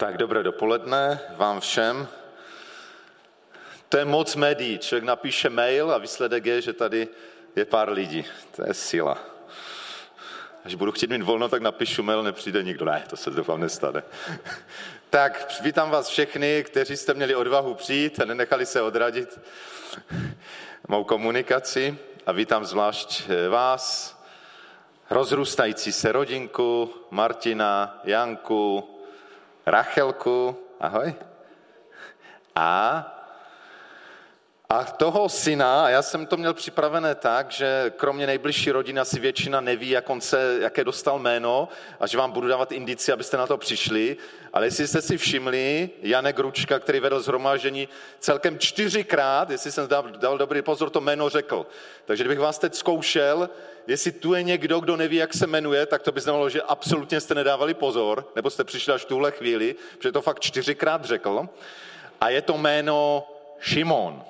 Tak 0.00 0.16
dobré 0.16 0.42
dopoledne 0.42 1.20
vám 1.36 1.60
všem. 1.60 2.08
To 3.88 3.98
je 3.98 4.04
moc 4.04 4.36
médií. 4.36 4.78
Člověk 4.78 5.04
napíše 5.04 5.50
mail 5.50 5.92
a 5.92 5.98
výsledek 5.98 6.46
je, 6.46 6.62
že 6.62 6.72
tady 6.72 7.08
je 7.56 7.64
pár 7.64 7.92
lidí. 7.92 8.24
To 8.56 8.66
je 8.66 8.74
síla. 8.74 9.18
Až 10.64 10.74
budu 10.74 10.92
chtít 10.92 11.10
mít 11.10 11.22
volno, 11.22 11.48
tak 11.48 11.62
napíšu 11.62 12.02
mail, 12.02 12.22
nepřijde 12.22 12.62
nikdo. 12.62 12.84
Ne, 12.84 13.04
to 13.10 13.16
se 13.16 13.30
doufám 13.30 13.60
nestane. 13.60 14.02
tak 15.10 15.60
vítám 15.60 15.90
vás 15.90 16.08
všechny, 16.08 16.64
kteří 16.64 16.96
jste 16.96 17.14
měli 17.14 17.34
odvahu 17.34 17.74
přijít 17.74 18.20
a 18.20 18.24
nenechali 18.24 18.66
se 18.66 18.82
odradit 18.82 19.40
mou 20.88 21.04
komunikaci. 21.04 21.98
A 22.26 22.32
vítám 22.32 22.64
zvlášť 22.64 23.22
vás, 23.50 24.16
rozrůstající 25.10 25.92
se 25.92 26.12
rodinku, 26.12 26.94
Martina, 27.10 28.00
Janku, 28.04 28.96
Rachelku, 29.66 30.56
ahoj. 30.80 31.12
A, 32.54 33.19
a 34.72 34.84
toho 34.84 35.28
syna, 35.28 35.88
já 35.88 36.02
jsem 36.02 36.26
to 36.26 36.36
měl 36.36 36.54
připravené 36.54 37.14
tak, 37.14 37.50
že 37.50 37.92
kromě 37.96 38.26
nejbližší 38.26 38.70
rodiny 38.70 39.00
asi 39.00 39.20
většina 39.20 39.60
neví, 39.60 39.90
jak 39.90 40.10
on 40.10 40.20
se, 40.20 40.58
jaké 40.60 40.84
dostal 40.84 41.18
jméno 41.18 41.68
a 42.00 42.06
že 42.06 42.18
vám 42.18 42.32
budu 42.32 42.48
dávat 42.48 42.72
indici, 42.72 43.12
abyste 43.12 43.36
na 43.36 43.46
to 43.46 43.58
přišli. 43.58 44.16
Ale 44.52 44.66
jestli 44.66 44.86
jste 44.86 45.02
si 45.02 45.18
všimli, 45.18 45.90
Janek 46.02 46.38
Ručka, 46.38 46.78
který 46.78 47.00
vedl 47.00 47.20
zhromáždění 47.20 47.88
celkem 48.18 48.58
čtyřikrát, 48.58 49.50
jestli 49.50 49.72
jsem 49.72 49.88
dal, 49.88 50.04
dal 50.10 50.38
dobrý 50.38 50.62
pozor, 50.62 50.90
to 50.90 51.00
jméno 51.00 51.28
řekl. 51.28 51.66
Takže 52.04 52.24
kdybych 52.24 52.38
vás 52.38 52.58
teď 52.58 52.74
zkoušel, 52.74 53.50
jestli 53.86 54.12
tu 54.12 54.34
je 54.34 54.42
někdo, 54.42 54.80
kdo 54.80 54.96
neví, 54.96 55.16
jak 55.16 55.34
se 55.34 55.46
jmenuje, 55.46 55.86
tak 55.86 56.02
to 56.02 56.12
by 56.12 56.20
znamenalo, 56.20 56.50
že 56.50 56.62
absolutně 56.62 57.20
jste 57.20 57.34
nedávali 57.34 57.74
pozor, 57.74 58.32
nebo 58.36 58.50
jste 58.50 58.64
přišli 58.64 58.92
až 58.92 59.04
tuhle 59.04 59.30
chvíli, 59.30 59.74
protože 59.98 60.12
to 60.12 60.22
fakt 60.22 60.40
čtyřikrát 60.40 61.04
řekl. 61.04 61.48
A 62.20 62.28
je 62.28 62.42
to 62.42 62.58
jméno 62.58 63.28
Šimon. 63.60 64.24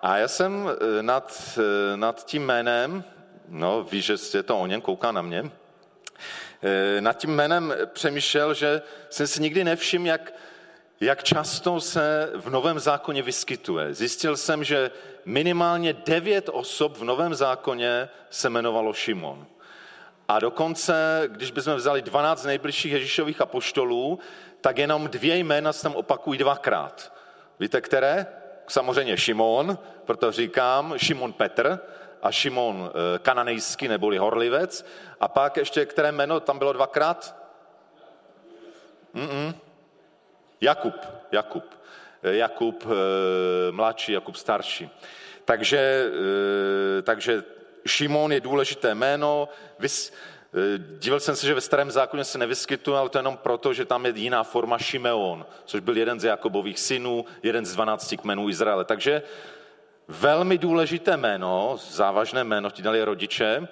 A 0.00 0.16
já 0.16 0.28
jsem 0.28 0.70
eh, 0.70 1.02
nad, 1.02 1.58
eh, 1.58 1.96
nad 1.96 2.26
tím 2.26 2.46
jménem, 2.46 3.04
no 3.48 3.82
víš, 3.82 4.04
že 4.04 4.14
je 4.34 4.42
to 4.42 4.58
o 4.58 4.66
něm, 4.66 4.80
kouká 4.80 5.12
na 5.12 5.22
mě, 5.22 5.50
eh, 6.62 7.00
nad 7.00 7.12
tím 7.12 7.30
jménem 7.30 7.74
přemýšlel, 7.92 8.54
že 8.54 8.82
jsem 9.10 9.26
si 9.26 9.42
nikdy 9.42 9.64
nevšiml, 9.64 10.06
jak, 10.06 10.34
jak 11.00 11.24
často 11.24 11.80
se 11.80 12.32
v 12.34 12.50
Novém 12.50 12.78
zákoně 12.78 13.22
vyskytuje. 13.22 13.94
Zjistil 13.94 14.36
jsem, 14.36 14.64
že 14.64 14.90
minimálně 15.24 15.92
devět 15.92 16.48
osob 16.52 16.96
v 16.96 17.04
Novém 17.04 17.34
zákoně 17.34 18.08
se 18.30 18.48
jmenovalo 18.48 18.92
Šimon. 18.92 19.46
A 20.28 20.38
dokonce, 20.38 21.22
když 21.26 21.50
bychom 21.50 21.74
vzali 21.74 22.02
12 22.02 22.44
nejbližších 22.44 22.92
Ježíšových 22.92 23.40
apoštolů, 23.40 24.18
tak 24.60 24.78
jenom 24.78 25.08
dvě 25.08 25.36
jména 25.36 25.72
se 25.72 25.82
tam 25.82 25.94
opakují 25.94 26.38
dvakrát. 26.38 27.12
Víte, 27.60 27.80
které? 27.80 28.26
Samozřejmě 28.68 29.16
Šimon, 29.16 29.78
proto 30.04 30.32
říkám 30.32 30.94
Šimon 30.96 31.32
Petr 31.32 31.80
a 32.22 32.32
Šimon 32.32 32.90
eh, 32.90 33.18
kananejský 33.18 33.88
neboli 33.88 34.18
horlivec. 34.18 34.86
A 35.20 35.28
pak 35.28 35.56
ještě 35.56 35.86
které 35.86 36.12
jméno 36.12 36.40
tam 36.40 36.58
bylo 36.58 36.72
dvakrát? 36.72 37.36
Mm-mm. 39.14 39.54
Jakub, 40.60 40.94
Jakub. 41.32 41.74
Eh, 42.22 42.36
Jakub 42.36 42.84
eh, 42.86 43.72
mladší, 43.72 44.12
Jakub 44.12 44.36
starší. 44.36 44.90
Takže, 45.44 46.10
takže 47.02 47.42
Šimon 47.86 48.32
je 48.32 48.40
důležité 48.40 48.94
jméno. 48.94 49.48
Díval 50.98 51.20
jsem 51.20 51.36
se, 51.36 51.46
že 51.46 51.54
ve 51.54 51.60
starém 51.60 51.90
zákoně 51.90 52.24
se 52.24 52.38
nevyskytuje, 52.38 52.98
ale 52.98 53.08
to 53.08 53.18
jenom 53.18 53.36
proto, 53.36 53.72
že 53.72 53.84
tam 53.84 54.06
je 54.06 54.12
jiná 54.16 54.44
forma 54.44 54.78
Šimeon, 54.78 55.46
což 55.64 55.80
byl 55.80 55.96
jeden 55.96 56.20
z 56.20 56.24
Jakobových 56.24 56.78
synů, 56.78 57.24
jeden 57.42 57.66
z 57.66 57.74
12 57.74 58.14
kmenů 58.20 58.48
Izraele. 58.48 58.84
Takže 58.84 59.22
velmi 60.08 60.58
důležité 60.58 61.16
jméno, 61.16 61.78
závažné 61.90 62.44
jméno, 62.44 62.70
ti 62.70 62.82
dali 62.82 63.04
rodiče. 63.04 63.68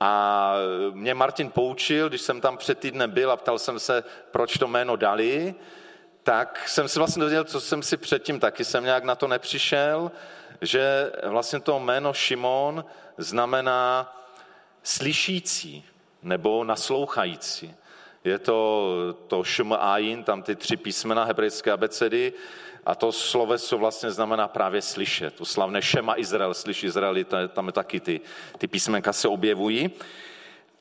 A 0.00 0.54
mě 0.92 1.14
Martin 1.14 1.50
poučil, 1.50 2.08
když 2.08 2.20
jsem 2.20 2.40
tam 2.40 2.56
před 2.56 2.78
týdnem 2.78 3.10
byl 3.10 3.30
a 3.30 3.36
ptal 3.36 3.58
jsem 3.58 3.78
se, 3.78 4.04
proč 4.30 4.58
to 4.58 4.68
jméno 4.68 4.96
dali, 4.96 5.54
tak 6.22 6.68
jsem 6.68 6.88
si 6.88 6.98
vlastně 6.98 7.20
dozvěděl, 7.20 7.44
co 7.44 7.60
jsem 7.60 7.82
si 7.82 7.96
předtím 7.96 8.40
taky 8.40 8.64
jsem 8.64 8.84
nějak 8.84 9.04
na 9.04 9.14
to 9.14 9.28
nepřišel, 9.28 10.10
že 10.60 11.12
vlastně 11.24 11.60
to 11.60 11.80
jméno 11.80 12.12
Šimon 12.12 12.84
znamená 13.18 14.16
slyšící 14.82 15.89
nebo 16.22 16.64
naslouchající. 16.64 17.74
Je 18.24 18.38
to, 18.38 18.88
to 19.26 19.44
šm 19.44 19.72
ayin, 19.78 20.24
tam 20.24 20.42
ty 20.42 20.56
tři 20.56 20.76
písmena 20.76 21.24
hebrejské 21.24 21.72
abecedy, 21.72 22.32
a 22.86 22.94
to 22.94 23.12
sloveso 23.12 23.78
vlastně 23.78 24.10
znamená 24.10 24.48
právě 24.48 24.82
slyšet. 24.82 25.34
To 25.34 25.44
slavné 25.44 25.82
Šema 25.82 26.18
Izrael, 26.18 26.54
slyš 26.54 26.84
Izraeli, 26.84 27.24
tam 27.24 27.72
taky 27.72 28.00
ty, 28.00 28.20
ty 28.58 28.66
písmenka 28.66 29.12
se 29.12 29.28
objevují. 29.28 29.90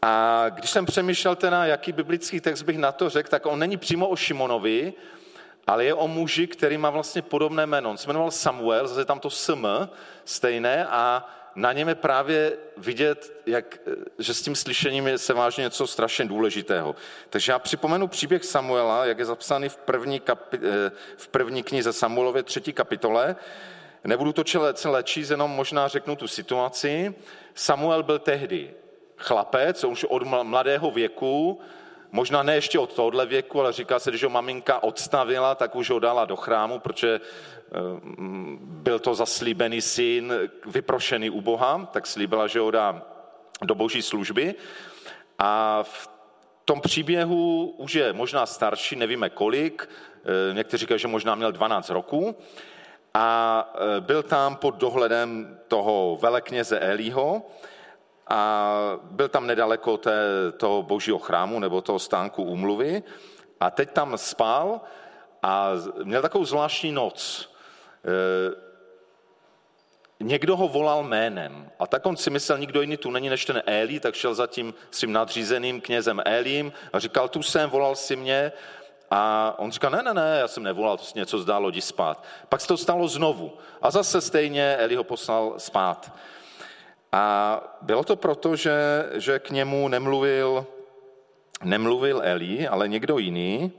A 0.02 0.46
když 0.50 0.70
jsem 0.70 0.86
přemýšlel 0.86 1.36
teda, 1.36 1.66
jaký 1.66 1.92
biblický 1.92 2.40
text 2.40 2.62
bych 2.62 2.78
na 2.78 2.92
to 2.92 3.10
řekl, 3.10 3.30
tak 3.30 3.46
on 3.46 3.60
není 3.60 3.78
přímo 3.78 4.08
o 4.08 4.16
Šimonovi, 4.16 4.94
ale 5.68 5.86
je 5.86 5.94
o 5.94 6.08
muži, 6.08 6.48
který 6.48 6.78
má 6.78 6.90
vlastně 6.90 7.22
podobné 7.22 7.66
jméno. 7.66 7.90
On 7.90 7.98
se 7.98 8.08
jmenoval 8.08 8.32
Samuel, 8.32 8.88
zase 8.88 9.06
tam 9.06 9.20
to 9.20 9.30
sm 9.30 9.66
stejné 10.26 10.86
a 10.86 11.30
na 11.59 11.74
něm 11.74 11.90
je 11.90 11.96
právě 11.96 12.58
vidět, 12.78 13.34
jak, 13.46 13.80
že 14.20 14.34
s 14.34 14.42
tím 14.42 14.56
slyšením 14.56 15.08
je 15.08 15.18
se 15.18 15.34
vážně 15.34 15.62
něco 15.62 15.88
strašně 15.88 16.25
důležitého. 16.25 16.96
Takže 17.30 17.52
já 17.52 17.59
připomenu 17.59 18.08
příběh 18.08 18.46
Samuela, 18.46 19.06
jak 19.06 19.20
je 19.20 19.25
zapsaný 19.25 19.69
v 19.69 19.78
první, 19.78 20.19
kapi, 20.19 20.59
eh, 20.64 20.92
v 21.18 21.28
první 21.28 21.64
knize 21.64 21.94
Samuelově 21.94 22.44
třetí 22.44 22.74
kapitole. 22.74 23.36
Nebudu 24.03 24.34
to 24.34 24.44
celé 24.74 25.03
číst, 25.03 25.30
jenom 25.30 25.52
možná 25.52 25.88
řeknu 25.88 26.16
tu 26.16 26.28
situaci. 26.28 27.16
Samuel 27.53 28.03
byl 28.03 28.19
tehdy 28.19 28.74
chlapec, 29.18 29.84
už 29.84 30.03
od 30.03 30.24
mladého 30.24 30.92
věku, 30.92 31.59
Možná 32.12 32.44
ne 32.44 32.56
ještě 32.56 32.80
od 32.80 32.94
tohohle 32.94 33.25
věku, 33.25 33.59
ale 33.59 33.74
říká 33.74 34.00
se, 34.00 34.18
že 34.18 34.25
ho 34.25 34.30
maminka 34.30 34.84
odstavila, 34.84 35.56
tak 35.56 35.75
už 35.75 35.90
ho 35.90 36.00
dala 36.00 36.25
do 36.25 36.36
chrámu, 36.36 36.80
protože 36.80 37.22
eh, 37.22 37.72
byl 38.59 39.00
to 39.00 39.16
zaslíbený 39.16 39.81
syn, 39.81 40.34
vyprošený 40.66 41.30
u 41.30 41.42
Boha, 41.42 41.90
tak 41.94 42.08
slíbila, 42.08 42.48
že 42.48 42.59
ho 42.59 42.72
dá 42.72 43.02
do 43.62 43.75
boží 43.75 44.02
služby. 44.02 44.56
A 45.40 45.84
v 45.84 46.09
tom 46.66 46.81
příběhu 46.81 47.74
už 47.78 47.96
je 47.96 48.14
možná 48.14 48.46
starší, 48.46 48.96
nevíme 48.96 49.30
kolik, 49.30 49.90
eh, 49.90 50.53
někteří 50.53 50.81
říkají, 50.81 51.00
že 51.00 51.08
možná 51.08 51.36
měl 51.36 51.52
12 51.52 51.90
roků, 51.90 52.36
a 53.14 53.74
eh, 53.75 54.02
byl 54.02 54.24
tam 54.24 54.56
pod 54.56 54.75
dohledem 54.75 55.58
toho 55.68 56.18
velekněze 56.22 56.80
Elího, 56.80 57.42
a 58.30 58.74
byl 59.04 59.30
tam 59.30 59.48
nedaleko 59.48 59.98
té, 59.98 60.22
toho 60.58 60.84
božího 60.84 61.20
chrámu 61.20 61.60
nebo 61.60 61.82
toho 61.82 62.00
stánku 62.00 62.44
úmluvy 62.44 63.04
a 63.60 63.72
teď 63.72 63.92
tam 63.92 64.18
spal 64.18 64.82
a 65.44 65.72
měl 66.04 66.22
takovou 66.22 66.46
zvláštní 66.46 66.92
noc. 66.92 67.50
E, 68.06 68.70
někdo 70.20 70.58
ho 70.58 70.68
volal 70.68 71.04
jménem 71.04 71.72
a 71.80 71.88
tak 71.88 72.06
on 72.06 72.18
si 72.18 72.30
myslel, 72.30 72.58
nikdo 72.58 72.82
jiný 72.82 72.98
tu 72.98 73.12
není 73.12 73.30
než 73.30 73.46
ten 73.46 73.64
Eli, 73.66 74.00
tak 74.00 74.16
šel 74.16 74.36
za 74.36 74.48
tím 74.48 74.74
svým 74.92 75.14
nadřízeným 75.14 75.82
knězem 75.82 76.22
Elím 76.26 76.74
a 76.94 77.00
říkal, 77.00 77.28
tu 77.28 77.44
jsem, 77.44 77.70
volal 77.70 77.96
si 77.96 78.16
mě 78.16 78.52
a 79.12 79.56
on 79.58 79.72
říkal, 79.72 79.92
ne, 79.92 80.04
ne, 80.04 80.14
ne, 80.14 80.38
já 80.40 80.48
jsem 80.48 80.64
nevolal, 80.64 80.98
to 80.98 81.04
si 81.04 81.20
něco 81.20 81.40
zdálo, 81.40 81.70
jdi 81.70 81.82
spát. 81.82 82.24
Pak 82.50 82.62
se 82.62 82.68
to 82.68 82.78
stalo 82.78 83.08
znovu 83.08 83.58
a 83.82 83.92
zase 83.92 84.22
stejně 84.22 84.76
Eli 84.76 84.96
ho 84.96 85.04
poslal 85.04 85.54
spát. 85.58 86.12
A 87.12 87.78
bylo 87.81 88.03
to 88.03 88.16
proto, 88.16 88.56
že, 88.56 89.06
že 89.14 89.40
k 89.40 89.50
němu 89.50 89.88
nemluvil, 89.88 90.68
nemluvil 91.64 92.22
Eli, 92.24 92.68
ale 92.68 92.88
někdo 92.88 93.18
jiný. 93.18 93.72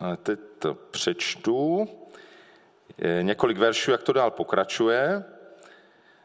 A 0.00 0.16
teď 0.16 0.40
to 0.58 0.74
přečtu. 0.74 1.88
Několik 3.22 3.58
veršů, 3.58 3.90
jak 3.90 4.02
to 4.02 4.12
dál 4.12 4.30
pokračuje. 4.30 5.24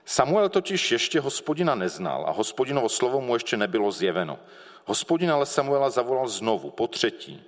Samuel 0.06 0.50
totiž 0.50 0.92
ještě 0.92 1.20
hospodina 1.20 1.76
neznal 1.76 2.26
a 2.28 2.32
hospodinovo 2.32 2.90
slovo 2.90 3.22
mu 3.22 3.34
ještě 3.34 3.58
nebylo 3.58 3.92
zjeveno. 3.92 4.40
Hospodin 4.86 5.32
ale 5.32 5.46
Samuela 5.46 5.90
zavolal 5.90 6.28
znovu, 6.28 6.72
po 6.72 6.88
třetí. 6.88 7.44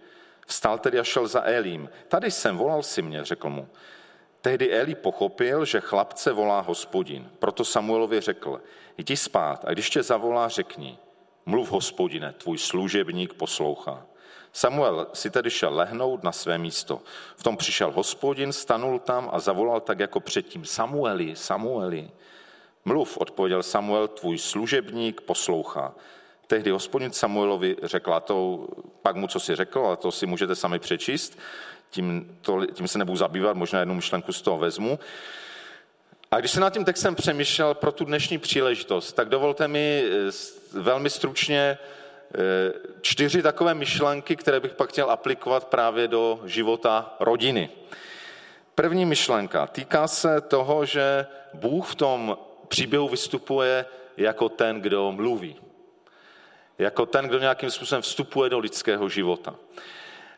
Vstal 0.50 0.78
tedy 0.78 1.00
a 1.00 1.04
šel 1.04 1.28
za 1.28 1.42
Elím. 1.46 1.90
Tady 2.08 2.32
jsem, 2.32 2.58
volal 2.58 2.84
si 2.84 3.02
mě, 3.02 3.26
řekl 3.26 3.50
mu. 3.50 3.68
Tehdy 4.42 4.74
Eli 4.74 4.96
pochopil, 4.96 5.66
že 5.66 5.82
chlapce 5.82 6.32
volá 6.32 6.60
hospodin. 6.60 7.30
Proto 7.40 7.66
Samuelovi 7.66 8.22
řekl, 8.22 8.62
jdi 8.98 9.18
spát 9.18 9.66
a 9.66 9.74
když 9.74 9.90
tě 9.90 10.04
zavolá, 10.04 10.48
řekni, 10.48 10.98
mluv 11.46 11.72
hospodine, 11.72 12.34
tvůj 12.38 12.58
služebník 12.58 13.34
poslouchá. 13.34 14.06
Samuel 14.54 15.08
si 15.14 15.30
tedy 15.30 15.50
šel 15.50 15.76
lehnout 15.76 16.24
na 16.24 16.32
své 16.32 16.58
místo. 16.58 17.02
V 17.36 17.44
tom 17.44 17.58
přišel 17.58 17.92
hospodin, 17.92 18.54
stanul 18.54 19.00
tam 19.00 19.30
a 19.34 19.40
zavolal 19.40 19.80
tak 19.80 20.00
jako 20.00 20.20
předtím, 20.20 20.66
Samueli, 20.66 21.36
Samueli. 21.36 22.12
Mluv, 22.86 23.18
odpověděl 23.18 23.64
Samuel, 23.64 24.08
tvůj 24.08 24.38
služebník 24.38 25.22
poslouchá. 25.22 25.94
Tehdy 26.50 26.72
hospodin 26.72 27.12
Samuelovi 27.12 27.76
řekla 27.84 28.20
to, 28.20 28.68
pak 29.02 29.16
mu 29.16 29.28
co 29.28 29.40
si 29.40 29.56
řekl, 29.56 29.80
ale 29.80 29.98
to 29.98 30.12
si 30.12 30.26
můžete 30.26 30.56
sami 30.56 30.80
přečíst, 30.80 31.40
tím, 31.90 32.38
to, 32.42 32.66
tím 32.66 32.88
se 32.88 32.98
nebudu 32.98 33.18
zabývat, 33.18 33.58
možná 33.58 33.80
jednu 33.80 33.96
myšlenku 33.96 34.34
z 34.34 34.42
toho 34.42 34.58
vezmu. 34.58 35.00
A 36.32 36.40
když 36.40 36.52
se 36.52 36.60
nad 36.60 36.74
tím 36.74 36.86
textem 36.86 37.16
přemýšlel 37.16 37.74
pro 37.74 37.92
tu 37.92 38.06
dnešní 38.06 38.38
příležitost, 38.38 39.14
tak 39.14 39.30
dovolte 39.30 39.68
mi 39.68 40.04
eh, 40.06 40.32
velmi 40.80 41.10
stručně 41.10 41.78
eh, 41.78 42.38
čtyři 43.02 43.42
takové 43.42 43.74
myšlenky, 43.74 44.36
které 44.36 44.60
bych 44.60 44.74
pak 44.74 44.90
chtěl 44.90 45.12
aplikovat 45.12 45.68
právě 45.68 46.08
do 46.08 46.40
života 46.46 47.16
rodiny. 47.20 47.70
První 48.76 49.06
myšlenka 49.06 49.68
týká 49.68 50.08
se 50.08 50.42
toho, 50.42 50.86
že 50.86 51.26
Bůh 51.54 51.88
v 51.88 51.96
tom 51.96 52.38
příběhu 52.68 53.08
vystupuje 53.08 53.86
jako 54.18 54.50
ten, 54.50 54.82
kdo 54.82 55.12
mluví. 55.12 55.69
Jako 56.80 57.06
ten, 57.06 57.28
kdo 57.28 57.40
nějakým 57.40 57.72
způsobem 57.72 58.02
vstupuje 58.02 58.50
do 58.50 58.60
lidského 58.60 59.10
života. 59.10 59.56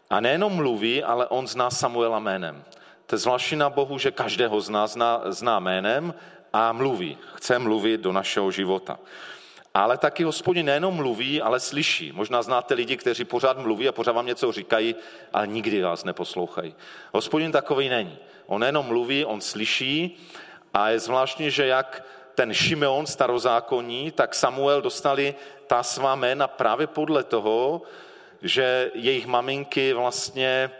A 0.09 0.19
nejenom 0.19 0.53
mluví, 0.53 1.03
ale 1.03 1.27
on 1.27 1.47
zná 1.47 1.69
Samuela 1.69 2.19
jménem. 2.19 2.63
To 3.05 3.15
je 3.15 3.19
zvláštní 3.19 3.57
na 3.57 3.69
Bohu, 3.69 3.97
že 3.97 4.11
každého 4.11 4.61
z 4.61 4.69
nás 4.69 4.91
zná, 4.93 5.21
zná 5.25 5.59
jménem 5.59 6.13
a 6.53 6.71
mluví. 6.71 7.17
Chce 7.33 7.59
mluvit 7.59 8.01
do 8.01 8.11
našeho 8.11 8.51
života. 8.51 8.99
Ale 9.73 9.97
taky 9.97 10.23
hospodin 10.23 10.65
nejenom 10.65 10.95
mluví, 10.95 11.41
ale 11.41 11.59
slyší. 11.59 12.11
Možná 12.11 12.41
znáte 12.41 12.73
lidi, 12.73 12.97
kteří 12.97 13.25
pořád 13.25 13.57
mluví 13.57 13.87
a 13.87 13.91
pořád 13.91 14.11
vám 14.11 14.25
něco 14.25 14.51
říkají, 14.51 14.95
ale 15.33 15.47
nikdy 15.47 15.81
vás 15.81 16.03
neposlouchají. 16.03 16.75
Hospodin 17.13 17.51
takový 17.51 17.89
není. 17.89 18.17
On 18.45 18.61
nejenom 18.61 18.85
mluví, 18.85 19.25
on 19.25 19.41
slyší 19.41 20.17
a 20.73 20.89
je 20.89 20.99
zvláštní, 20.99 21.51
že 21.51 21.65
jak 21.65 22.03
ten 22.35 22.53
Šimeon 22.53 23.05
starozákonní, 23.05 24.11
tak 24.11 24.35
Samuel 24.35 24.81
dostali 24.81 25.35
ta 25.67 25.83
svá 25.83 26.15
jména 26.15 26.47
právě 26.47 26.87
podle 26.87 27.23
toho, 27.23 27.81
že 28.41 28.91
jejich 28.93 29.27
maminky 29.27 29.93
vlastně 29.93 30.71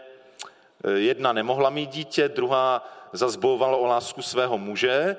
eh, 0.84 0.90
jedna 0.90 1.32
nemohla 1.32 1.70
mít 1.70 1.90
dítě, 1.90 2.28
druhá 2.28 2.88
zazbovala 3.12 3.76
o 3.76 3.86
lásku 3.86 4.22
svého 4.22 4.58
muže 4.58 5.16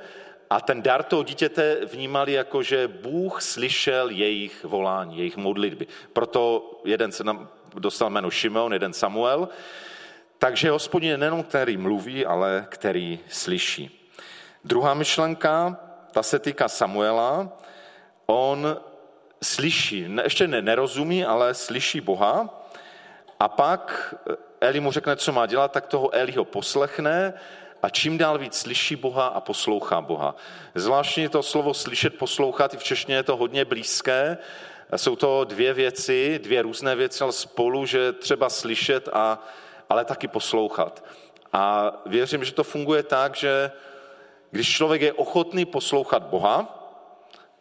a 0.50 0.62
ten 0.62 0.82
dar 0.82 1.04
toho 1.04 1.24
dítěte 1.24 1.86
vnímali 1.86 2.34
jako, 2.34 2.64
že 2.64 2.88
Bůh 2.88 3.42
slyšel 3.42 4.10
jejich 4.10 4.64
volání, 4.64 5.18
jejich 5.18 5.38
modlitby. 5.38 5.88
Proto 6.14 6.72
jeden 6.86 7.12
se 7.12 7.24
nám 7.24 7.50
dostal 7.74 8.10
jméno 8.10 8.32
Šimeon, 8.32 8.74
jeden 8.74 8.94
Samuel. 8.94 9.50
Takže 10.38 10.72
hospodin 10.72 11.10
je 11.10 11.18
nejenom 11.18 11.44
který 11.44 11.78
mluví, 11.78 12.26
ale 12.26 12.66
který 12.70 13.20
slyší. 13.30 14.10
Druhá 14.64 14.94
myšlenka, 14.94 15.80
ta 16.14 16.24
se 16.24 16.40
týká 16.40 16.68
Samuela. 16.68 17.50
On 18.26 18.78
slyší, 19.44 20.08
ještě 20.24 20.48
ne, 20.48 20.62
nerozumí, 20.62 21.26
ale 21.26 21.54
slyší 21.54 22.02
Boha. 22.02 22.64
A 23.40 23.48
pak 23.48 24.16
Eli 24.62 24.80
mu 24.80 24.92
řekne, 24.92 25.16
co 25.16 25.32
má 25.32 25.46
dělat, 25.46 25.72
tak 25.72 25.88
toho 25.88 26.14
Eli 26.16 26.32
ho 26.32 26.46
poslechne 26.46 27.34
a 27.84 27.90
čím 27.90 28.18
dál 28.18 28.38
víc 28.38 28.58
slyší 28.58 28.96
Boha 28.96 29.28
a 29.28 29.42
poslouchá 29.42 30.02
Boha. 30.02 30.36
Zvláštně 30.76 31.30
to 31.30 31.44
slovo 31.44 31.74
slyšet, 31.74 32.18
poslouchat, 32.18 32.74
i 32.74 32.78
v 32.78 32.84
češtině 32.84 33.18
je 33.18 33.24
to 33.24 33.38
hodně 33.38 33.66
blízké. 33.66 34.38
Jsou 34.96 35.16
to 35.16 35.44
dvě 35.44 35.74
věci, 35.74 36.40
dvě 36.44 36.62
různé 36.62 36.96
věci, 36.96 37.24
ale 37.24 37.34
spolu, 37.34 37.86
že 37.86 38.14
třeba 38.14 38.50
slyšet, 38.50 39.10
a, 39.14 39.44
ale 39.90 40.06
taky 40.06 40.28
poslouchat. 40.28 41.04
A 41.54 41.92
věřím, 42.06 42.44
že 42.44 42.54
to 42.54 42.64
funguje 42.64 43.04
tak, 43.04 43.36
že 43.36 43.72
když 44.54 44.70
člověk 44.70 45.02
je 45.02 45.14
ochotný 45.14 45.66
poslouchat 45.66 46.24
Boha, 46.24 46.80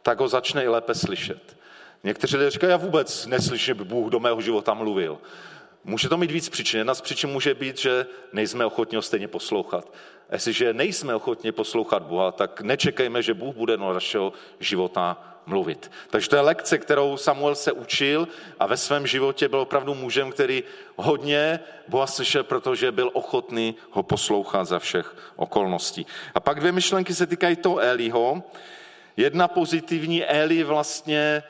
tak 0.03 0.21
ho 0.21 0.29
začne 0.29 0.65
i 0.65 0.69
lépe 0.69 0.95
slyšet. 0.95 1.57
Někteří 2.05 2.37
lidé 2.37 2.51
říkají, 2.51 2.71
já 2.71 2.77
vůbec 2.77 3.27
neslyším, 3.27 3.77
že 3.77 3.85
Bůh 3.85 4.11
do 4.11 4.21
mého 4.21 4.41
života 4.41 4.75
mluvil. 4.75 5.19
Může 5.85 6.09
to 6.09 6.17
mít 6.17 6.31
víc 6.31 6.49
příčin. 6.49 6.79
Jedna 6.79 6.95
z 6.95 7.01
příčin 7.01 7.31
může 7.31 7.55
být, 7.55 7.79
že 7.79 8.07
nejsme 8.33 8.67
ochotni 8.67 8.97
ho 8.97 9.03
stejně 9.03 9.29
poslouchat. 9.29 9.93
A 10.31 10.35
jestliže 10.35 10.73
nejsme 10.73 11.15
ochotni 11.15 11.53
poslouchat 11.53 12.03
Boha, 12.03 12.33
tak 12.33 12.61
nečekejme, 12.61 13.23
že 13.23 13.35
Bůh 13.35 13.55
bude 13.55 13.77
do 13.77 13.93
našeho 13.93 14.33
života 14.61 15.33
mluvit. 15.47 15.91
Takže 16.11 16.29
to 16.29 16.37
je 16.37 16.43
lekce, 16.43 16.79
kterou 16.79 17.17
Samuel 17.17 17.55
se 17.55 17.73
učil 17.73 18.29
a 18.59 18.67
ve 18.67 18.77
svém 18.77 19.07
životě 19.07 19.49
byl 19.49 19.61
opravdu 19.61 19.95
mužem, 19.95 20.31
který 20.31 20.63
hodně 20.97 21.61
Boha 21.89 22.07
slyšel, 22.07 22.45
protože 22.45 22.93
byl 22.93 23.11
ochotný 23.13 23.75
ho 23.91 24.03
poslouchat 24.03 24.65
za 24.65 24.79
všech 24.79 25.17
okolností. 25.37 26.07
A 26.35 26.41
pak 26.41 26.61
dvě 26.61 26.73
myšlenky 26.73 27.15
se 27.15 27.27
týkají 27.27 27.57
toho 27.57 27.79
Eliho. 27.79 28.43
Jedna 29.17 29.49
pozitivní, 29.49 30.25
Eli 30.25 30.63
vlastně 30.63 31.19
e, 31.19 31.43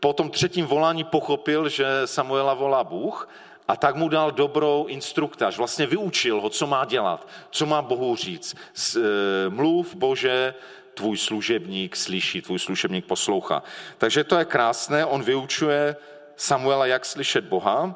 po 0.00 0.12
tom 0.12 0.30
třetím 0.30 0.66
volání 0.66 1.04
pochopil, 1.04 1.68
že 1.68 1.86
Samuela 2.04 2.54
volá 2.54 2.84
Bůh 2.84 3.28
a 3.68 3.76
tak 3.76 3.94
mu 3.94 4.08
dal 4.08 4.30
dobrou 4.30 4.86
instruktaž, 4.86 5.58
vlastně 5.58 5.86
vyučil 5.86 6.40
ho, 6.40 6.50
co 6.50 6.66
má 6.66 6.84
dělat, 6.84 7.28
co 7.50 7.66
má 7.66 7.82
Bohu 7.82 8.16
říct. 8.16 8.56
E, 8.96 9.00
mluv, 9.48 9.94
Bože, 9.94 10.54
tvůj 10.94 11.18
služebník 11.18 11.96
slyší, 11.96 12.42
tvůj 12.42 12.58
služebník 12.58 13.04
poslouchá. 13.04 13.62
Takže 13.98 14.24
to 14.24 14.38
je 14.38 14.44
krásné, 14.44 15.06
on 15.06 15.22
vyučuje 15.22 15.96
Samuela, 16.36 16.86
jak 16.86 17.04
slyšet 17.04 17.44
Boha. 17.44 17.94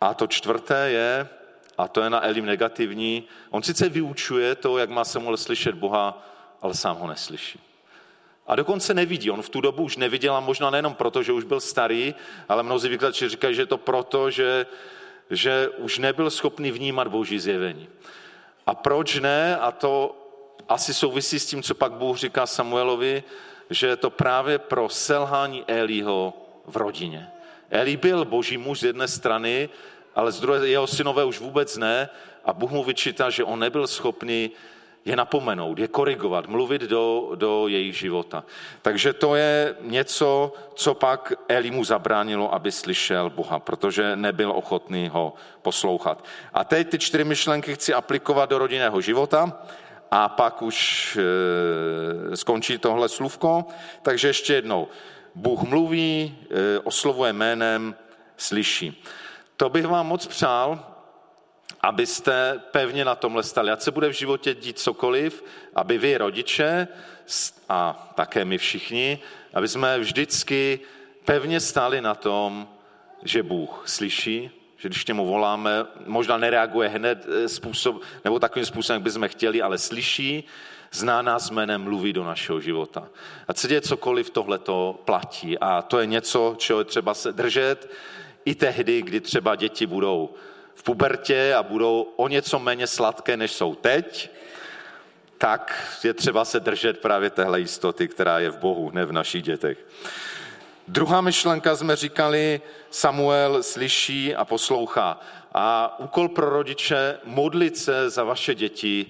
A 0.00 0.14
to 0.14 0.26
čtvrté 0.26 0.90
je, 0.90 1.28
a 1.78 1.88
to 1.88 2.00
je 2.00 2.10
na 2.10 2.26
Elim 2.26 2.46
negativní, 2.46 3.24
on 3.50 3.62
sice 3.62 3.88
vyučuje 3.88 4.54
to, 4.54 4.78
jak 4.78 4.90
má 4.90 5.04
Samuel 5.04 5.36
slyšet 5.36 5.74
Boha, 5.74 6.22
ale 6.62 6.74
sám 6.74 6.96
ho 6.96 7.06
neslyší. 7.06 7.73
A 8.46 8.56
dokonce 8.56 8.94
nevidí. 8.94 9.30
On 9.30 9.42
v 9.42 9.48
tu 9.48 9.60
dobu 9.60 9.82
už 9.82 9.96
neviděl 9.96 10.36
a 10.36 10.40
možná 10.40 10.70
nejenom 10.70 10.94
proto, 10.94 11.22
že 11.22 11.32
už 11.32 11.44
byl 11.44 11.60
starý, 11.60 12.14
ale 12.48 12.62
mnozí 12.62 12.88
vykladači 12.88 13.28
říkají, 13.28 13.54
že 13.54 13.62
je 13.62 13.66
to 13.66 13.78
proto, 13.78 14.30
že, 14.30 14.66
že 15.30 15.68
už 15.68 15.98
nebyl 15.98 16.30
schopný 16.30 16.70
vnímat 16.70 17.08
boží 17.08 17.38
zjevení. 17.38 17.88
A 18.66 18.74
proč 18.74 19.20
ne? 19.20 19.56
A 19.56 19.72
to 19.72 20.16
asi 20.68 20.94
souvisí 20.94 21.38
s 21.38 21.46
tím, 21.46 21.62
co 21.62 21.74
pak 21.74 21.92
Bůh 21.92 22.16
říká 22.16 22.46
Samuelovi, 22.46 23.22
že 23.70 23.86
je 23.86 23.96
to 23.96 24.10
právě 24.10 24.58
pro 24.58 24.88
selhání 24.88 25.64
Elího 25.66 26.32
v 26.66 26.76
rodině. 26.76 27.28
Eli 27.70 27.96
byl 27.96 28.24
boží 28.24 28.58
muž 28.58 28.80
z 28.80 28.84
jedné 28.84 29.08
strany, 29.08 29.68
ale 30.14 30.32
z 30.32 30.40
druhé 30.40 30.68
jeho 30.68 30.86
synové 30.86 31.24
už 31.24 31.40
vůbec 31.40 31.76
ne 31.76 32.08
a 32.44 32.52
Bůh 32.52 32.70
mu 32.70 32.84
vyčítá, 32.84 33.30
že 33.30 33.44
on 33.44 33.58
nebyl 33.58 33.86
schopný 33.86 34.50
je 35.04 35.16
napomenout, 35.16 35.78
je 35.78 35.88
korigovat, 35.88 36.46
mluvit 36.46 36.82
do, 36.82 37.32
do 37.34 37.68
jejich 37.68 37.98
života. 37.98 38.44
Takže 38.82 39.12
to 39.12 39.34
je 39.34 39.76
něco, 39.80 40.52
co 40.74 40.94
pak 40.94 41.32
Eli 41.48 41.70
mu 41.70 41.84
zabránilo, 41.84 42.54
aby 42.54 42.72
slyšel 42.72 43.30
Boha, 43.30 43.58
protože 43.58 44.16
nebyl 44.16 44.50
ochotný 44.50 45.08
ho 45.08 45.34
poslouchat. 45.62 46.24
A 46.52 46.64
teď 46.64 46.88
ty 46.88 46.98
čtyři 46.98 47.24
myšlenky 47.24 47.74
chci 47.74 47.94
aplikovat 47.94 48.50
do 48.50 48.58
rodinného 48.58 49.00
života 49.00 49.52
a 50.10 50.28
pak 50.28 50.62
už 50.62 51.18
e, 52.32 52.36
skončí 52.36 52.78
tohle 52.78 53.08
slůvko. 53.08 53.64
Takže 54.02 54.28
ještě 54.28 54.54
jednou. 54.54 54.88
Bůh 55.34 55.62
mluví, 55.62 56.38
e, 56.50 56.78
oslovuje 56.78 57.32
jménem, 57.32 57.94
slyší. 58.36 59.02
To 59.56 59.68
bych 59.68 59.86
vám 59.86 60.06
moc 60.06 60.26
přál, 60.26 60.93
abyste 61.84 62.60
pevně 62.70 63.04
na 63.04 63.14
tomhle 63.14 63.42
stali. 63.42 63.70
Ať 63.70 63.82
se 63.82 63.90
bude 63.90 64.08
v 64.08 64.12
životě 64.12 64.54
dít 64.54 64.78
cokoliv, 64.78 65.44
aby 65.74 65.98
vy 65.98 66.16
rodiče 66.16 66.88
a 67.68 68.12
také 68.14 68.44
my 68.44 68.58
všichni, 68.58 69.18
aby 69.54 69.68
jsme 69.68 69.98
vždycky 69.98 70.80
pevně 71.24 71.60
stáli 71.60 72.00
na 72.00 72.14
tom, 72.14 72.68
že 73.22 73.42
Bůh 73.42 73.82
slyší, 73.86 74.50
že 74.76 74.88
když 74.88 75.06
němu 75.06 75.26
voláme, 75.26 75.70
možná 76.06 76.38
nereaguje 76.38 76.88
hned 76.88 77.26
eh, 77.28 77.48
způsob, 77.48 78.02
nebo 78.24 78.38
takovým 78.38 78.66
způsobem, 78.66 78.96
jak 78.96 79.02
bychom 79.02 79.28
chtěli, 79.28 79.62
ale 79.62 79.78
slyší, 79.78 80.44
zná 80.92 81.22
nás 81.22 81.50
jménem, 81.50 81.82
mluví 81.82 82.12
do 82.12 82.24
našeho 82.24 82.60
života. 82.60 83.08
A 83.48 83.52
co 83.52 83.68
děje 83.68 83.80
cokoliv, 83.80 84.30
tohle 84.30 84.58
to 84.58 85.00
platí. 85.04 85.58
A 85.58 85.82
to 85.82 85.98
je 86.00 86.06
něco, 86.06 86.54
čeho 86.58 86.78
je 86.78 86.84
třeba 86.84 87.14
se 87.14 87.32
držet 87.32 87.90
i 88.44 88.54
tehdy, 88.54 89.02
kdy 89.02 89.20
třeba 89.20 89.56
děti 89.56 89.86
budou 89.86 90.34
v 90.74 90.82
pubertě 90.82 91.54
a 91.54 91.62
budou 91.62 92.02
o 92.16 92.28
něco 92.28 92.58
méně 92.58 92.86
sladké, 92.86 93.36
než 93.36 93.52
jsou 93.52 93.74
teď, 93.74 94.30
tak 95.38 95.98
je 96.04 96.14
třeba 96.14 96.44
se 96.44 96.60
držet 96.60 97.00
právě 97.00 97.30
téhle 97.30 97.60
jistoty, 97.60 98.08
která 98.08 98.38
je 98.38 98.50
v 98.50 98.58
Bohu, 98.58 98.90
ne 98.90 99.04
v 99.04 99.12
našich 99.12 99.42
dětech. 99.42 99.78
Druhá 100.88 101.20
myšlenka 101.20 101.76
jsme 101.76 101.96
říkali, 101.96 102.60
Samuel 102.90 103.62
slyší 103.62 104.34
a 104.34 104.44
poslouchá. 104.44 105.20
A 105.54 105.98
úkol 105.98 106.28
pro 106.28 106.50
rodiče, 106.50 107.18
modlit 107.24 107.76
se 107.76 108.10
za 108.10 108.24
vaše 108.24 108.54
děti, 108.54 109.06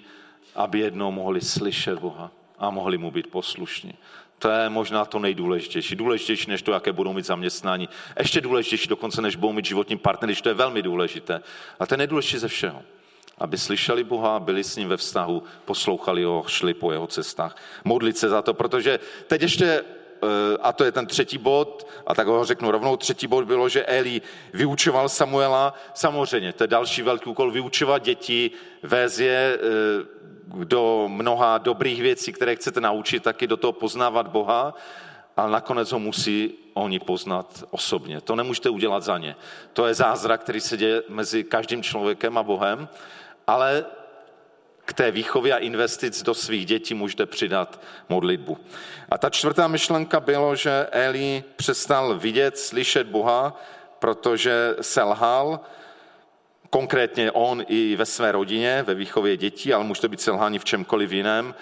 aby 0.54 0.78
jednou 0.78 1.10
mohli 1.10 1.40
slyšet 1.40 1.98
Boha 1.98 2.30
a 2.58 2.70
mohli 2.70 2.98
mu 2.98 3.10
být 3.10 3.26
poslušní. 3.30 3.94
To 4.38 4.50
je 4.50 4.68
možná 4.68 5.04
to 5.04 5.18
nejdůležitější. 5.18 5.96
Důležitější 5.96 6.50
než 6.50 6.62
to, 6.62 6.72
jaké 6.72 6.92
budou 6.92 7.12
mít 7.12 7.26
zaměstnání. 7.26 7.88
Ještě 8.18 8.40
důležitější 8.40 8.88
dokonce, 8.88 9.22
než 9.22 9.36
budou 9.36 9.52
mít 9.52 9.64
životní 9.64 9.96
partnery, 9.98 10.34
to 10.34 10.48
je 10.48 10.54
velmi 10.54 10.82
důležité. 10.82 11.40
A 11.80 11.86
to 11.86 11.94
je 11.94 11.98
nejdůležitější 11.98 12.38
ze 12.38 12.48
všeho. 12.48 12.82
aby 13.38 13.58
slyšeli 13.58 14.04
Boha, 14.04 14.40
byli 14.40 14.64
s 14.64 14.76
ním 14.76 14.88
ve 14.88 14.96
vztahu, 14.96 15.42
poslouchali 15.64 16.24
ho, 16.24 16.44
šli 16.46 16.74
po 16.74 16.92
jeho 16.92 17.06
cestách. 17.06 17.56
Modlit 17.84 18.18
se 18.18 18.28
za 18.28 18.42
to, 18.42 18.54
protože 18.54 19.00
teď 19.26 19.42
ještě, 19.42 19.66
eh, 19.66 20.56
a 20.62 20.72
to 20.72 20.84
je 20.84 20.92
ten 20.92 21.06
třetí 21.06 21.38
bod, 21.38 21.86
a 22.06 22.14
tak 22.14 22.26
ho 22.26 22.44
řeknu 22.44 22.70
rovnou, 22.70 22.96
třetí 22.96 23.26
bod 23.26 23.44
bylo, 23.44 23.68
že 23.68 23.84
Eli 23.84 24.22
vyučoval 24.52 25.08
Samuela, 25.08 25.74
samozřejmě, 25.94 26.52
to 26.52 26.64
je 26.64 26.68
další 26.68 27.02
velký 27.02 27.30
úkol, 27.30 27.50
vyučovat 27.50 28.02
děti, 28.02 28.50
vést 28.82 29.20
eh, 29.20 29.58
do 30.54 31.08
mnoha 31.08 31.58
dobrých 31.58 32.02
věcí, 32.02 32.32
které 32.32 32.56
chcete 32.56 32.80
naučit, 32.80 33.22
taky 33.22 33.46
do 33.46 33.56
toho 33.56 33.72
poznávat 33.72 34.28
Boha, 34.28 34.74
ale 35.36 35.50
nakonec 35.50 35.92
ho 35.92 35.98
musí 35.98 36.54
oni 36.74 36.98
poznat 36.98 37.64
osobně. 37.70 38.20
To 38.20 38.36
nemůžete 38.36 38.70
udělat 38.70 39.02
za 39.02 39.18
ně. 39.18 39.36
To 39.72 39.86
je 39.86 39.94
zázrak, 39.94 40.40
který 40.40 40.60
se 40.60 40.76
děje 40.76 41.02
mezi 41.08 41.44
každým 41.44 41.82
člověkem 41.82 42.38
a 42.38 42.42
Bohem, 42.42 42.88
ale 43.46 43.84
k 44.84 44.92
té 44.92 45.10
výchově 45.10 45.54
a 45.54 45.58
investic 45.58 46.22
do 46.22 46.34
svých 46.34 46.66
dětí 46.66 46.94
můžete 46.94 47.26
přidat 47.26 47.80
modlitbu. 48.08 48.58
A 49.10 49.18
ta 49.18 49.30
čtvrtá 49.30 49.68
myšlenka 49.68 50.20
bylo, 50.20 50.56
že 50.56 50.86
Eli 50.90 51.44
přestal 51.56 52.18
vidět, 52.18 52.58
slyšet 52.58 53.06
Boha, 53.06 53.60
protože 53.98 54.76
selhal, 54.80 55.60
konkrétně 56.74 57.32
on 57.32 57.64
i 57.68 57.96
ve 57.96 58.06
své 58.06 58.32
rodině, 58.32 58.82
ve 58.86 58.94
výchově 58.94 59.36
dětí, 59.36 59.74
ale 59.74 59.84
může 59.84 60.00
to 60.00 60.08
být 60.08 60.20
selhání 60.20 60.58
v 60.58 60.64
čemkoliv 60.64 61.12
jiném. 61.12 61.54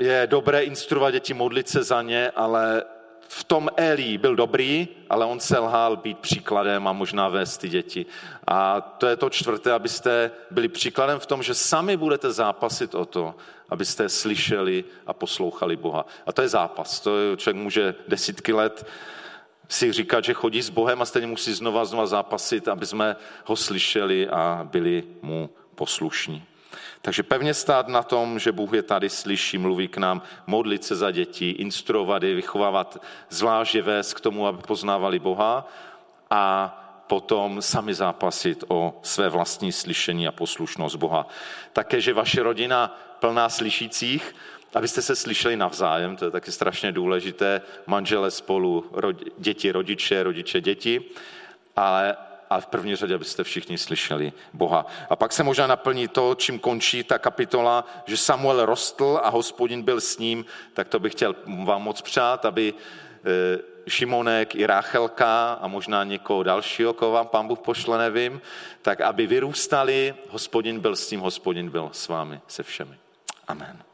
E, 0.00 0.04
je 0.04 0.26
dobré 0.26 0.62
instruovat 0.62 1.10
děti, 1.10 1.34
modlit 1.34 1.68
se 1.68 1.82
za 1.82 2.02
ně, 2.02 2.30
ale 2.30 2.84
v 3.28 3.44
tom 3.44 3.70
Eli 3.76 4.18
byl 4.18 4.36
dobrý, 4.36 4.88
ale 5.10 5.26
on 5.26 5.40
selhal 5.40 5.96
být 5.96 6.18
příkladem 6.18 6.88
a 6.88 6.92
možná 6.92 7.28
vést 7.28 7.58
ty 7.58 7.68
děti. 7.68 8.06
A 8.46 8.80
to 8.80 9.06
je 9.06 9.16
to 9.16 9.30
čtvrté, 9.30 9.72
abyste 9.72 10.30
byli 10.50 10.68
příkladem 10.68 11.18
v 11.18 11.26
tom, 11.26 11.42
že 11.42 11.54
sami 11.54 11.96
budete 11.96 12.32
zápasit 12.32 12.94
o 12.94 13.04
to, 13.04 13.34
abyste 13.68 14.08
slyšeli 14.08 14.84
a 15.06 15.12
poslouchali 15.12 15.76
Boha. 15.76 16.06
A 16.26 16.32
to 16.32 16.42
je 16.42 16.48
zápas. 16.48 17.00
To 17.00 17.18
je, 17.18 17.36
člověk 17.36 17.62
může 17.62 17.94
desítky 18.08 18.52
let 18.52 18.86
si 19.72 19.92
říkat, 19.92 20.24
že 20.24 20.32
chodí 20.32 20.62
s 20.62 20.70
Bohem 20.70 21.02
a 21.02 21.04
stejně 21.04 21.26
musí 21.26 21.52
znova 21.52 21.84
znova 21.84 22.06
zápasit, 22.06 22.68
aby 22.68 22.86
jsme 22.86 23.16
ho 23.44 23.56
slyšeli 23.56 24.28
a 24.28 24.68
byli 24.70 25.04
mu 25.22 25.50
poslušní. 25.74 26.44
Takže 27.02 27.22
pevně 27.22 27.54
stát 27.54 27.88
na 27.88 28.02
tom, 28.02 28.38
že 28.38 28.52
Bůh 28.52 28.72
je 28.72 28.82
tady, 28.82 29.10
slyší, 29.10 29.58
mluví 29.58 29.88
k 29.88 29.96
nám, 29.96 30.22
modlit 30.46 30.84
se 30.84 30.96
za 30.96 31.10
děti, 31.10 31.50
instruovat 31.50 32.22
je, 32.22 32.34
vychovávat, 32.34 33.02
zvlášť 33.28 33.74
je 33.74 33.82
vést 33.82 34.14
k 34.14 34.20
tomu, 34.20 34.46
aby 34.46 34.62
poznávali 34.62 35.18
Boha 35.18 35.68
a 36.30 36.78
potom 37.06 37.62
sami 37.62 37.94
zápasit 37.94 38.64
o 38.68 39.00
své 39.02 39.28
vlastní 39.28 39.72
slyšení 39.72 40.28
a 40.28 40.32
poslušnost 40.32 40.96
Boha. 40.96 41.26
Také, 41.72 42.00
že 42.00 42.12
vaše 42.12 42.42
rodina 42.42 42.98
plná 43.20 43.48
slyšících, 43.48 44.34
abyste 44.74 45.02
se 45.02 45.16
slyšeli 45.16 45.56
navzájem, 45.56 46.16
to 46.16 46.24
je 46.24 46.30
taky 46.30 46.52
strašně 46.52 46.92
důležité, 46.92 47.60
manžele 47.86 48.30
spolu, 48.30 48.90
děti, 49.38 49.72
rodiče, 49.72 50.22
rodiče, 50.22 50.60
děti, 50.60 51.04
ale 51.76 52.16
ale 52.52 52.60
v 52.60 52.66
první 52.66 52.96
řadě, 52.96 53.14
abyste 53.14 53.44
všichni 53.44 53.78
slyšeli 53.78 54.32
Boha. 54.52 54.86
A 55.10 55.16
pak 55.16 55.32
se 55.32 55.42
možná 55.42 55.66
naplní 55.66 56.08
to, 56.08 56.34
čím 56.34 56.58
končí 56.58 57.04
ta 57.04 57.18
kapitola, 57.18 57.84
že 58.06 58.16
Samuel 58.16 58.66
rostl 58.66 59.20
a 59.22 59.28
hospodin 59.28 59.82
byl 59.82 60.00
s 60.00 60.18
ním, 60.18 60.44
tak 60.74 60.88
to 60.88 61.00
bych 61.00 61.12
chtěl 61.12 61.34
vám 61.64 61.82
moc 61.82 62.02
přát, 62.02 62.44
aby 62.44 62.74
e, 63.24 63.90
Šimonek 63.90 64.54
i 64.54 64.66
Ráchelka 64.66 65.52
a 65.52 65.68
možná 65.68 66.04
někoho 66.04 66.42
dalšího, 66.42 66.92
koho 66.92 67.12
vám 67.12 67.26
pán 67.26 67.48
Bůh 67.48 67.58
pošle, 67.58 67.98
nevím, 67.98 68.40
tak 68.82 69.00
aby 69.00 69.26
vyrůstali, 69.26 70.14
hospodin 70.28 70.80
byl 70.80 70.96
s 70.96 71.08
tím, 71.08 71.20
hospodin 71.20 71.70
byl 71.70 71.90
s 71.92 72.08
vámi, 72.08 72.40
se 72.48 72.62
všemi. 72.62 72.96
Amen. 73.48 73.91